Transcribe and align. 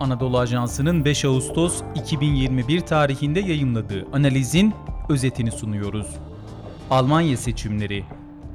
Anadolu 0.00 0.38
Ajansı'nın 0.38 1.04
5 1.04 1.24
Ağustos 1.24 1.82
2021 1.94 2.80
tarihinde 2.80 3.40
yayımladığı 3.40 4.06
analizin 4.12 4.74
özetini 5.08 5.50
sunuyoruz. 5.50 6.06
Almanya 6.90 7.36
seçimleri 7.36 8.04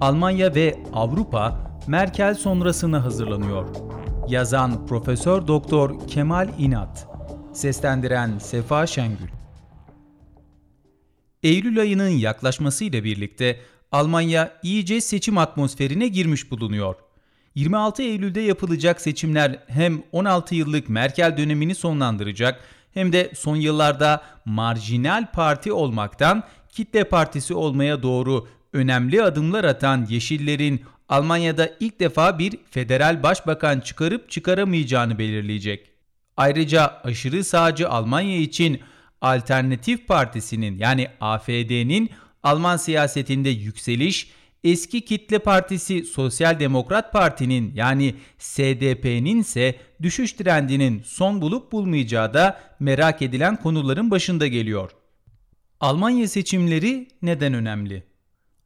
Almanya 0.02 0.56
ve 0.56 0.84
Avrupa 0.94 1.74
Merkel 1.88 2.36
sonrasına 2.36 3.04
hazırlanıyor. 3.04 3.76
Yazan 4.28 4.88
Profesör 4.88 5.48
Doktor 5.48 6.08
Kemal 6.08 6.50
İnat. 6.60 7.08
Seslendiren 7.54 8.38
Sefa 8.38 8.88
Şengül. 8.88 9.30
Eylül 11.44 11.80
ayının 11.80 12.10
yaklaşmasıyla 12.10 13.04
birlikte 13.04 13.60
Almanya 13.92 14.60
iyice 14.64 15.02
seçim 15.02 15.38
atmosferine 15.38 16.08
girmiş 16.08 16.52
bulunuyor. 16.52 16.96
26 17.56 18.04
Eylül'de 18.04 18.42
yapılacak 18.42 19.02
seçimler 19.02 19.60
hem 19.68 20.04
16 20.12 20.56
yıllık 20.56 20.90
Merkel 20.90 21.38
dönemini 21.38 21.76
sonlandıracak 21.76 22.60
hem 22.94 23.14
de 23.14 23.32
son 23.36 23.56
yıllarda 23.56 24.24
marjinal 24.46 25.32
parti 25.32 25.74
olmaktan 25.74 26.44
kitle 26.70 27.04
partisi 27.04 27.54
olmaya 27.54 28.04
doğru 28.04 28.48
önemli 28.74 29.24
adımlar 29.24 29.64
atan 29.64 30.06
Yeşillerin 30.10 30.82
Almanya'da 31.10 31.70
ilk 31.80 32.00
defa 32.00 32.40
bir 32.40 32.58
federal 32.72 33.24
başbakan 33.24 33.80
çıkarıp 33.80 34.30
çıkaramayacağını 34.30 35.20
belirleyecek. 35.20 35.90
Ayrıca 36.38 37.02
aşırı 37.04 37.44
sağcı 37.44 37.90
Almanya 37.90 38.38
için 38.38 38.82
Alternatif 39.22 40.08
Partisi'nin 40.08 40.78
yani 40.78 41.08
AFD'nin 41.22 42.10
Alman 42.44 42.78
siyasetinde 42.78 43.50
yükseliş, 43.50 44.32
eski 44.64 45.06
kitle 45.06 45.40
partisi 45.40 46.04
Sosyal 46.04 46.60
Demokrat 46.60 47.14
Parti'nin 47.14 47.72
yani 47.76 48.16
SDP'nin 48.38 49.40
ise 49.40 49.76
düşüş 50.02 50.34
trendinin 50.34 51.02
son 51.06 51.42
bulup 51.42 51.72
bulmayacağı 51.72 52.34
da 52.34 52.60
merak 52.80 53.22
edilen 53.22 53.56
konuların 53.56 54.12
başında 54.12 54.48
geliyor. 54.48 54.92
Almanya 55.80 56.28
seçimleri 56.28 57.08
neden 57.22 57.54
önemli? 57.54 58.04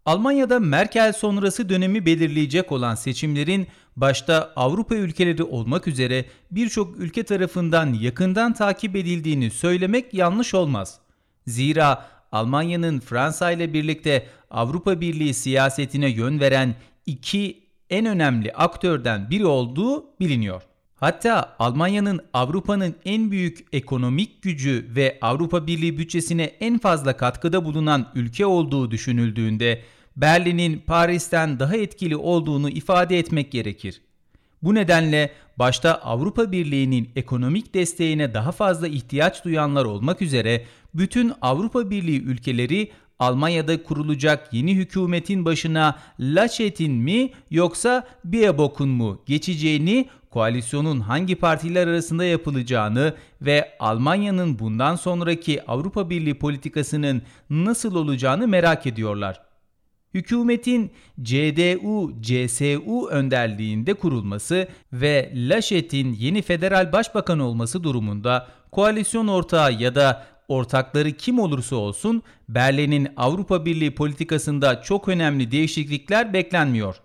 Almanya'da 0.06 0.60
Merkel 0.60 1.14
sonrası 1.14 1.70
dönemi 1.70 2.06
belirleyecek 2.06 2.72
olan 2.72 2.96
seçimlerin 2.96 3.68
başta 3.96 4.54
Avrupa 4.56 4.96
ülkeleri 4.96 5.44
olmak 5.44 5.88
üzere 5.88 6.26
birçok 6.52 7.00
ülke 7.00 7.24
tarafından 7.24 7.94
yakından 7.94 8.54
takip 8.54 8.96
edildiğini 8.96 9.52
söylemek 9.52 10.14
yanlış 10.14 10.54
olmaz. 10.54 11.00
Zira 11.48 12.06
Almanya'nın 12.32 13.00
Fransa 13.00 13.52
ile 13.52 13.74
birlikte 13.74 14.26
Avrupa 14.52 15.02
Birliği 15.02 15.34
siyasetine 15.34 16.10
yön 16.10 16.40
veren 16.40 16.76
iki 17.06 17.64
en 17.90 18.06
önemli 18.06 18.54
aktörden 18.54 19.30
biri 19.30 19.46
olduğu 19.46 20.06
biliniyor. 20.20 20.62
Hatta 20.96 21.56
Almanya'nın 21.60 22.20
Avrupa'nın 22.34 22.96
en 23.06 23.32
büyük 23.32 23.66
ekonomik 23.74 24.42
gücü 24.42 24.86
ve 24.96 25.18
Avrupa 25.22 25.68
Birliği 25.68 25.98
bütçesine 25.98 26.44
en 26.44 26.78
fazla 26.78 27.18
katkıda 27.18 27.66
bulunan 27.66 28.12
ülke 28.16 28.46
olduğu 28.46 28.92
düşünüldüğünde 28.92 29.82
Berlin'in 30.16 30.80
Paris'ten 30.88 31.60
daha 31.60 31.78
etkili 31.78 32.16
olduğunu 32.16 32.70
ifade 32.70 33.20
etmek 33.20 33.52
gerekir. 33.52 34.02
Bu 34.64 34.76
nedenle 34.76 35.32
başta 35.60 35.94
Avrupa 35.96 36.52
Birliği'nin 36.52 37.10
ekonomik 37.16 37.74
desteğine 37.74 38.34
daha 38.34 38.52
fazla 38.52 38.88
ihtiyaç 38.88 39.46
duyanlar 39.46 39.86
olmak 39.86 40.22
üzere 40.22 40.66
bütün 40.94 41.34
Avrupa 41.42 41.90
Birliği 41.90 42.22
ülkeleri 42.22 42.92
Almanya'da 43.20 43.84
kurulacak 43.84 44.54
yeni 44.54 44.76
hükümetin 44.76 45.46
başına 45.46 46.00
Laschet'in 46.20 46.94
mi 46.94 47.30
yoksa 47.52 48.08
Baerbock'un 48.24 48.90
mu 48.90 49.22
geçeceğini, 49.26 50.10
koalisyonun 50.30 51.00
hangi 51.00 51.36
partiler 51.36 51.88
arasında 51.88 52.26
yapılacağını 52.26 53.14
ve 53.42 53.72
Almanya'nın 53.80 54.60
bundan 54.60 54.96
sonraki 54.96 55.66
Avrupa 55.66 56.10
Birliği 56.10 56.40
politikasının 56.40 57.22
nasıl 57.50 57.96
olacağını 57.96 58.48
merak 58.48 58.88
ediyorlar. 58.88 59.47
Hükümetin 60.14 60.92
CDU-CSU 61.22 63.08
önderliğinde 63.10 63.94
kurulması 63.94 64.68
ve 64.94 65.32
Laschet'in 65.36 66.14
yeni 66.14 66.42
federal 66.42 66.92
başbakan 66.92 67.40
olması 67.40 67.84
durumunda 67.84 68.48
koalisyon 68.72 69.28
ortağı 69.28 69.74
ya 69.74 69.96
da 69.96 70.26
ortakları 70.48 71.12
kim 71.12 71.40
olursa 71.40 71.76
olsun 71.76 72.24
Berlin'in 72.50 73.08
Avrupa 73.18 73.66
Birliği 73.66 73.96
politikasında 73.96 74.82
çok 74.82 75.08
önemli 75.08 75.52
değişiklikler 75.52 76.34
beklenmiyor. 76.34 76.96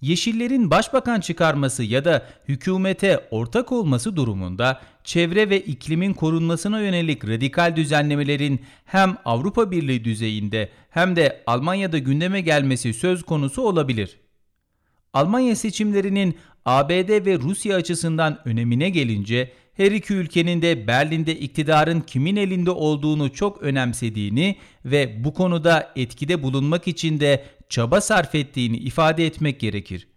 Yeşillerin 0.00 0.70
başbakan 0.70 1.20
çıkarması 1.20 1.82
ya 1.82 2.04
da 2.04 2.26
hükümete 2.48 3.28
ortak 3.30 3.72
olması 3.72 4.16
durumunda 4.16 4.80
çevre 5.04 5.50
ve 5.50 5.60
iklimin 5.60 6.14
korunmasına 6.14 6.80
yönelik 6.80 7.28
radikal 7.28 7.76
düzenlemelerin 7.76 8.60
hem 8.84 9.16
Avrupa 9.24 9.70
Birliği 9.70 10.04
düzeyinde 10.04 10.68
hem 10.90 11.16
de 11.16 11.42
Almanya'da 11.46 11.98
gündeme 11.98 12.40
gelmesi 12.40 12.94
söz 12.94 13.22
konusu 13.22 13.62
olabilir. 13.62 14.16
Almanya 15.12 15.56
seçimlerinin 15.56 16.34
ABD 16.64 17.26
ve 17.26 17.38
Rusya 17.38 17.76
açısından 17.76 18.38
önemine 18.44 18.90
gelince 18.90 19.52
her 19.74 19.92
iki 19.92 20.14
ülkenin 20.14 20.62
de 20.62 20.86
Berlin'de 20.86 21.38
iktidarın 21.38 22.00
kimin 22.00 22.36
elinde 22.36 22.70
olduğunu 22.70 23.32
çok 23.32 23.62
önemsediğini 23.62 24.56
ve 24.84 25.24
bu 25.24 25.34
konuda 25.34 25.92
etkide 25.96 26.42
bulunmak 26.42 26.88
için 26.88 27.20
de 27.20 27.44
çaba 27.70 28.00
sarf 28.00 28.34
ettiğini 28.34 28.76
ifade 28.76 29.26
etmek 29.26 29.60
gerekir. 29.60 30.08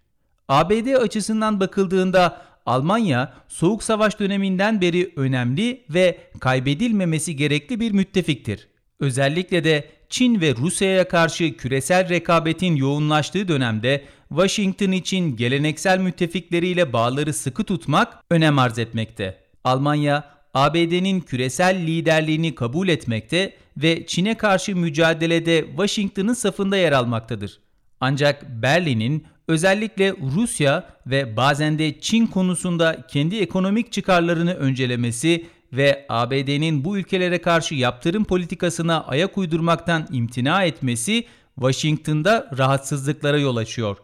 ABD 0.47 0.93
açısından 0.93 1.59
bakıldığında 1.59 2.41
Almanya 2.65 3.33
Soğuk 3.47 3.83
Savaş 3.83 4.19
döneminden 4.19 4.81
beri 4.81 5.13
önemli 5.15 5.85
ve 5.89 6.17
kaybedilmemesi 6.39 7.35
gerekli 7.35 7.79
bir 7.79 7.91
müttefiktir. 7.91 8.67
Özellikle 8.99 9.63
de 9.63 9.89
Çin 10.09 10.41
ve 10.41 10.55
Rusya'ya 10.55 11.07
karşı 11.07 11.57
küresel 11.57 12.09
rekabetin 12.09 12.75
yoğunlaştığı 12.75 13.47
dönemde 13.47 14.03
Washington 14.29 14.91
için 14.91 15.35
geleneksel 15.35 15.99
müttefikleriyle 15.99 16.93
bağları 16.93 17.33
sıkı 17.33 17.63
tutmak 17.63 18.23
önem 18.29 18.59
arz 18.59 18.79
etmekte. 18.79 19.39
Almanya, 19.63 20.23
ABD'nin 20.53 21.21
küresel 21.21 21.75
liderliğini 21.75 22.55
kabul 22.55 22.87
etmekte 22.87 23.53
ve 23.77 24.05
Çin'e 24.05 24.37
karşı 24.37 24.75
mücadelede 24.75 25.65
Washington'ın 25.67 26.33
safında 26.33 26.77
yer 26.77 26.91
almaktadır. 26.91 27.59
Ancak 28.01 28.49
Berlin'in 28.61 29.25
özellikle 29.47 30.15
Rusya 30.35 30.89
ve 31.07 31.37
bazen 31.37 31.79
de 31.79 31.99
Çin 31.99 32.27
konusunda 32.27 33.07
kendi 33.07 33.35
ekonomik 33.35 33.91
çıkarlarını 33.91 34.53
öncelemesi 34.53 35.45
ve 35.73 36.05
ABD'nin 36.09 36.85
bu 36.85 36.97
ülkelere 36.97 37.41
karşı 37.41 37.75
yaptırım 37.75 38.23
politikasına 38.23 39.03
ayak 39.03 39.37
uydurmaktan 39.37 40.07
imtina 40.11 40.63
etmesi 40.63 41.25
Washington'da 41.55 42.49
rahatsızlıklara 42.57 43.37
yol 43.37 43.55
açıyor. 43.55 43.97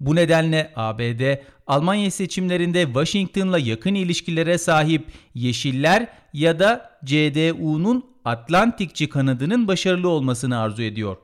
Bu 0.00 0.16
nedenle 0.16 0.72
ABD, 0.76 1.36
Almanya 1.66 2.10
seçimlerinde 2.10 2.84
Washington'la 2.84 3.58
yakın 3.58 3.94
ilişkilere 3.94 4.58
sahip 4.58 5.06
Yeşiller 5.34 6.08
ya 6.32 6.58
da 6.58 6.98
CDU'nun 7.04 8.04
Atlantikçi 8.24 9.08
kanadının 9.08 9.68
başarılı 9.68 10.08
olmasını 10.08 10.58
arzu 10.58 10.82
ediyor. 10.82 11.16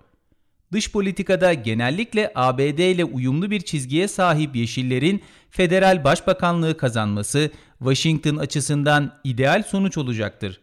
Dış 0.72 0.92
politikada 0.92 1.54
genellikle 1.54 2.32
ABD 2.34 2.78
ile 2.78 3.04
uyumlu 3.04 3.50
bir 3.50 3.60
çizgiye 3.60 4.08
sahip 4.08 4.56
Yeşillerin 4.56 5.22
federal 5.50 6.04
başbakanlığı 6.04 6.76
kazanması 6.76 7.50
Washington 7.78 8.36
açısından 8.36 9.20
ideal 9.24 9.62
sonuç 9.62 9.98
olacaktır. 9.98 10.60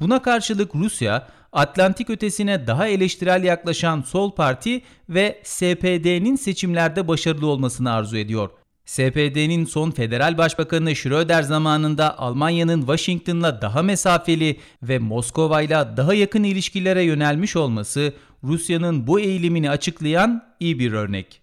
Buna 0.00 0.22
karşılık 0.22 0.74
Rusya, 0.74 1.28
Atlantik 1.54 2.10
ötesine 2.10 2.66
daha 2.66 2.88
eleştirel 2.88 3.44
yaklaşan 3.44 4.02
Sol 4.02 4.30
Parti 4.30 4.82
ve 5.08 5.40
SPD'nin 5.42 6.36
seçimlerde 6.36 7.08
başarılı 7.08 7.46
olmasını 7.46 7.92
arzu 7.92 8.16
ediyor. 8.16 8.50
SPD'nin 8.84 9.64
son 9.64 9.90
federal 9.90 10.38
başbakanı 10.38 10.96
Schröder 10.96 11.42
zamanında 11.42 12.18
Almanya'nın 12.18 12.80
Washington'la 12.80 13.62
daha 13.62 13.82
mesafeli 13.82 14.60
ve 14.82 14.98
Moskova'yla 14.98 15.96
daha 15.96 16.14
yakın 16.14 16.42
ilişkilere 16.42 17.02
yönelmiş 17.02 17.56
olması 17.56 18.12
Rusya'nın 18.44 19.06
bu 19.06 19.20
eğilimini 19.20 19.70
açıklayan 19.70 20.44
iyi 20.60 20.78
bir 20.78 20.92
örnek. 20.92 21.40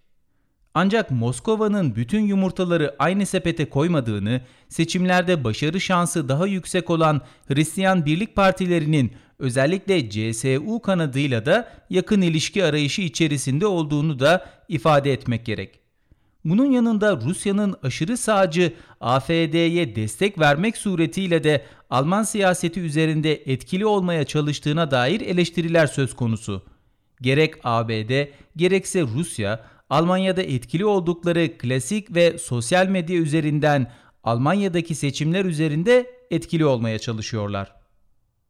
Ancak 0.74 1.12
Moskova'nın 1.12 1.96
bütün 1.96 2.22
yumurtaları 2.22 2.96
aynı 3.00 3.26
sepete 3.26 3.70
koymadığını, 3.70 4.42
seçimlerde 4.70 5.44
başarı 5.44 5.82
şansı 5.82 6.30
daha 6.30 6.48
yüksek 6.48 6.90
olan 6.90 7.22
Hristiyan 7.48 8.06
Birlik 8.06 8.36
Partilerinin 8.36 9.12
özellikle 9.42 10.10
CSU 10.10 10.82
kanadıyla 10.82 11.46
da 11.46 11.72
yakın 11.90 12.22
ilişki 12.22 12.64
arayışı 12.64 13.02
içerisinde 13.02 13.66
olduğunu 13.66 14.20
da 14.20 14.46
ifade 14.70 15.14
etmek 15.14 15.46
gerek. 15.46 15.80
Bunun 16.46 16.72
yanında 16.72 17.22
Rusya'nın 17.22 17.76
aşırı 17.84 18.18
sağcı 18.18 18.74
AFD'ye 19.02 19.96
destek 19.96 20.40
vermek 20.40 20.78
suretiyle 20.78 21.44
de 21.44 21.66
Alman 21.90 22.24
siyaseti 22.24 22.80
üzerinde 22.80 23.34
etkili 23.34 23.86
olmaya 23.86 24.24
çalıştığına 24.24 24.92
dair 24.92 25.22
eleştiriler 25.22 25.88
söz 25.88 26.16
konusu. 26.16 26.64
Gerek 27.22 27.54
ABD 27.64 28.28
gerekse 28.56 29.02
Rusya 29.02 29.66
Almanya'da 29.90 30.42
etkili 30.42 30.86
oldukları 30.86 31.58
klasik 31.58 32.16
ve 32.16 32.38
sosyal 32.38 32.88
medya 32.88 33.18
üzerinden 33.18 33.92
Almanya'daki 34.24 34.96
seçimler 34.96 35.46
üzerinde 35.46 36.12
etkili 36.32 36.66
olmaya 36.66 37.00
çalışıyorlar. 37.00 37.81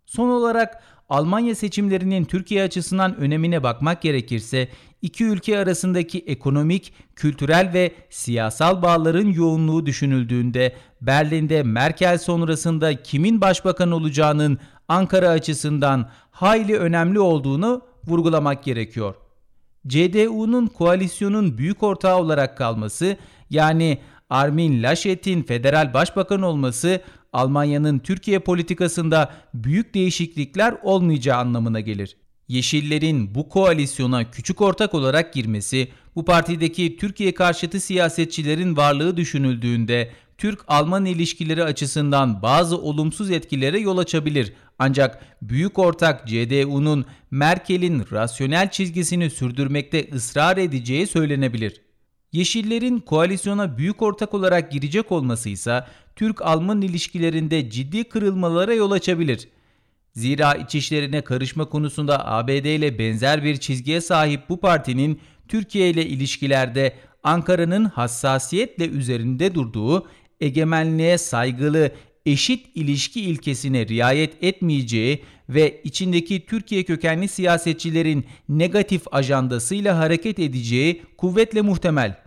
Son 0.05 0.29
olarak 0.29 0.83
Almanya 1.09 1.55
seçimlerinin 1.55 2.25
Türkiye 2.25 2.63
açısından 2.63 3.15
önemine 3.15 3.63
bakmak 3.63 4.01
gerekirse 4.01 4.67
iki 5.01 5.25
ülke 5.25 5.59
arasındaki 5.59 6.19
ekonomik, 6.19 6.93
kültürel 7.15 7.73
ve 7.73 7.91
siyasal 8.09 8.81
bağların 8.81 9.27
yoğunluğu 9.27 9.85
düşünüldüğünde 9.85 10.75
Berlin'de 11.01 11.63
Merkel 11.63 12.17
sonrasında 12.17 13.03
kimin 13.03 13.41
başbakan 13.41 13.91
olacağının 13.91 14.59
Ankara 14.87 15.29
açısından 15.29 16.09
hayli 16.31 16.77
önemli 16.77 17.19
olduğunu 17.19 17.81
vurgulamak 18.07 18.63
gerekiyor. 18.63 19.15
CDU'nun 19.87 20.67
koalisyonun 20.67 21.57
büyük 21.57 21.83
ortağı 21.83 22.17
olarak 22.17 22.57
kalması 22.57 23.17
yani 23.49 24.01
Armin 24.29 24.83
Laschet'in 24.83 25.43
federal 25.43 25.93
başbakan 25.93 26.41
olması 26.41 27.01
Almanya'nın 27.33 27.99
Türkiye 27.99 28.39
politikasında 28.39 29.33
büyük 29.53 29.93
değişiklikler 29.93 30.75
olmayacağı 30.83 31.37
anlamına 31.37 31.79
gelir. 31.79 32.17
Yeşillerin 32.47 33.35
bu 33.35 33.49
koalisyona 33.49 34.31
küçük 34.31 34.61
ortak 34.61 34.93
olarak 34.93 35.33
girmesi, 35.33 35.87
bu 36.15 36.25
partideki 36.25 36.97
Türkiye 36.97 37.33
karşıtı 37.33 37.79
siyasetçilerin 37.79 38.77
varlığı 38.77 39.17
düşünüldüğünde 39.17 40.11
Türk-Alman 40.37 41.05
ilişkileri 41.05 41.63
açısından 41.63 42.41
bazı 42.41 42.77
olumsuz 42.77 43.31
etkilere 43.31 43.79
yol 43.79 43.97
açabilir. 43.97 44.53
Ancak 44.79 45.23
büyük 45.41 45.79
ortak 45.79 46.27
CDU'nun 46.27 47.05
Merkel'in 47.31 48.05
rasyonel 48.11 48.71
çizgisini 48.71 49.29
sürdürmekte 49.29 50.09
ısrar 50.13 50.57
edeceği 50.57 51.07
söylenebilir. 51.07 51.81
Yeşillerin 52.31 52.99
koalisyona 52.99 53.77
büyük 53.77 54.01
ortak 54.01 54.33
olarak 54.33 54.71
girecek 54.71 55.11
olması 55.11 55.49
ise 55.49 55.83
Türk-Alman 56.15 56.81
ilişkilerinde 56.81 57.69
ciddi 57.69 58.03
kırılmalara 58.03 58.73
yol 58.73 58.91
açabilir. 58.91 59.47
Zira 60.13 60.53
iç 60.53 60.75
işlerine 60.75 61.21
karışma 61.21 61.65
konusunda 61.65 62.27
ABD 62.27 62.65
ile 62.65 62.99
benzer 62.99 63.43
bir 63.43 63.57
çizgiye 63.57 64.01
sahip 64.01 64.49
bu 64.49 64.59
partinin 64.59 65.19
Türkiye 65.47 65.89
ile 65.89 66.05
ilişkilerde 66.05 66.95
Ankara'nın 67.23 67.85
hassasiyetle 67.85 68.87
üzerinde 68.87 69.55
durduğu 69.55 70.07
egemenliğe 70.41 71.17
saygılı 71.17 71.91
eşit 72.25 72.67
ilişki 72.75 73.21
ilkesine 73.21 73.87
riayet 73.87 74.43
etmeyeceği 74.43 75.23
ve 75.49 75.81
içindeki 75.83 76.45
Türkiye 76.45 76.83
kökenli 76.83 77.27
siyasetçilerin 77.27 78.25
negatif 78.49 79.01
ajandasıyla 79.11 79.97
hareket 79.97 80.39
edeceği 80.39 81.01
kuvvetle 81.17 81.61
muhtemel. 81.61 82.17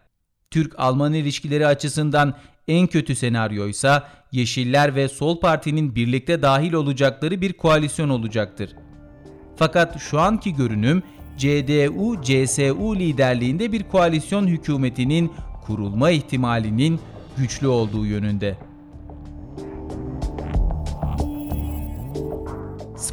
Türk-Alman 0.51 1.13
ilişkileri 1.13 1.67
açısından 1.67 2.35
en 2.69 2.87
kötü 2.87 3.15
senaryoysa 3.15 4.09
Yeşiller 4.33 4.95
ve 4.95 5.09
Sol 5.09 5.41
Parti'nin 5.41 5.95
birlikte 5.95 6.43
dahil 6.43 6.73
olacakları 6.73 7.41
bir 7.41 7.53
koalisyon 7.53 8.09
olacaktır. 8.09 8.71
Fakat 9.57 10.01
şu 10.01 10.21
anki 10.21 10.55
görünüm 10.55 11.03
CDU-CSU 11.39 12.99
liderliğinde 12.99 13.73
bir 13.73 13.83
koalisyon 13.83 14.47
hükümetinin 14.47 15.33
kurulma 15.67 16.11
ihtimalinin 16.11 17.01
güçlü 17.37 17.67
olduğu 17.67 18.07
yönünde. 18.07 18.59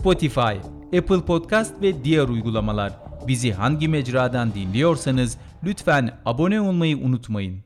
Spotify, 0.02 0.58
Apple 0.98 1.26
Podcast 1.26 1.82
ve 1.82 2.04
diğer 2.04 2.28
uygulamalar. 2.28 2.94
Bizi 3.28 3.54
hangi 3.54 3.88
mecradan 3.88 4.54
dinliyorsanız 4.54 5.38
lütfen 5.64 6.20
abone 6.26 6.62
olmayı 6.62 6.98
unutmayın. 6.98 7.64